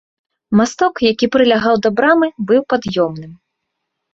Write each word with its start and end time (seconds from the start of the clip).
Масток, 0.61 0.93
які 1.11 1.29
прылягаў 1.35 1.75
да 1.87 1.91
брамы, 1.99 2.27
быў 2.53 2.61
пад'ёмным. 2.75 3.31